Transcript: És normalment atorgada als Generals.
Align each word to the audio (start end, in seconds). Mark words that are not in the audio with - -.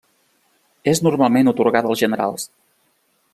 És 0.91 1.01
normalment 1.07 1.51
atorgada 1.53 1.93
als 1.93 2.03
Generals. 2.07 2.47